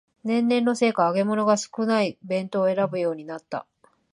[0.23, 3.67] 年齢のせいか揚げ物が少ない弁当を選ぶようになった